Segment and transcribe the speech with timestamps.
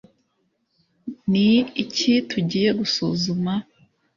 [1.31, 1.49] ni
[1.83, 3.53] iki tugiye gusuzuma